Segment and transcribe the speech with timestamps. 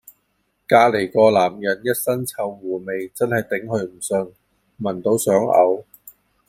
[0.67, 4.31] 隔離嗰男人 ㄧ 身臭狐味，真係頂佢唔順，
[4.81, 5.83] 聞到想嘔